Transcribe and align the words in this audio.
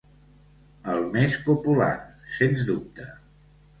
El 0.93 1.03
més 1.17 1.37
popular, 1.49 1.91
sens 2.39 2.65
dubte. 2.71 3.07